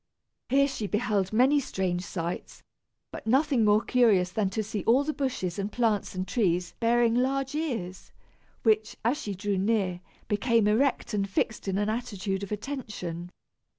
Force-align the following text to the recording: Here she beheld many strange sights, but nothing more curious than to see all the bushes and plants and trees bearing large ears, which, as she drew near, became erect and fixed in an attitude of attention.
Here 0.49 0.67
she 0.67 0.87
beheld 0.87 1.31
many 1.31 1.59
strange 1.59 2.03
sights, 2.03 2.63
but 3.11 3.27
nothing 3.27 3.63
more 3.63 3.83
curious 3.83 4.31
than 4.31 4.49
to 4.49 4.63
see 4.63 4.83
all 4.85 5.03
the 5.03 5.13
bushes 5.13 5.59
and 5.59 5.71
plants 5.71 6.15
and 6.15 6.27
trees 6.27 6.73
bearing 6.79 7.13
large 7.13 7.53
ears, 7.53 8.11
which, 8.63 8.97
as 9.05 9.21
she 9.21 9.35
drew 9.35 9.59
near, 9.59 10.01
became 10.27 10.67
erect 10.67 11.13
and 11.13 11.29
fixed 11.29 11.67
in 11.67 11.77
an 11.77 11.87
attitude 11.89 12.41
of 12.41 12.51
attention. 12.51 13.29